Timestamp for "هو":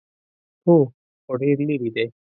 0.65-0.75